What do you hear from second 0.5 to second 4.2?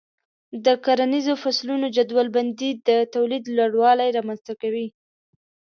د کرنیزو فصلونو جدول بندي د تولید لوړوالی